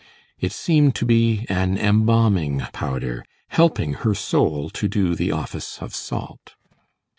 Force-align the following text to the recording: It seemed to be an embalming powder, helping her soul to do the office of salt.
It 0.39 0.51
seemed 0.51 0.95
to 0.95 1.05
be 1.05 1.45
an 1.47 1.77
embalming 1.77 2.61
powder, 2.73 3.23
helping 3.49 3.93
her 4.01 4.15
soul 4.15 4.71
to 4.71 4.87
do 4.87 5.13
the 5.13 5.31
office 5.31 5.77
of 5.79 5.93
salt. 5.93 6.55